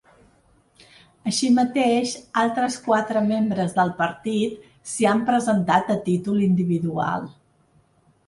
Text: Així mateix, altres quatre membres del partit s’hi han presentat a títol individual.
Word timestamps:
Així 1.31 1.49
mateix, 1.57 2.13
altres 2.43 2.77
quatre 2.87 3.21
membres 3.27 3.75
del 3.79 3.93
partit 3.99 4.65
s’hi 4.93 5.09
han 5.11 5.21
presentat 5.29 5.91
a 5.97 6.01
títol 6.09 6.43
individual. 6.47 7.29